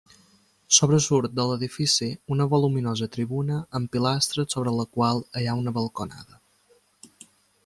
Sobresurt 0.77 1.35
de 1.39 1.43
l'edifici 1.49 2.09
una 2.37 2.47
voluminosa 2.55 3.09
tribuna 3.17 3.59
amb 3.81 3.93
pilastres 3.97 4.51
sobre 4.57 4.75
la 4.79 4.87
qual 4.97 5.23
hi 5.43 5.45
ha 5.53 5.57
una 5.63 5.77
balconada. 5.81 6.43